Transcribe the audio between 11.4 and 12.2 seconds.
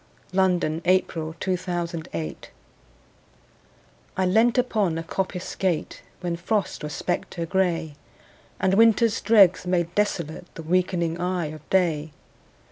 of day.